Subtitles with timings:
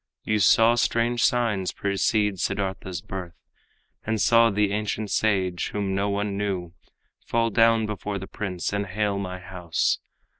[0.23, 3.35] You saw strange signs precede Siddartha's birth,
[4.03, 6.71] And saw the ancient sage whom no one knew
[7.27, 9.99] Fall down before the prince, and hail my house.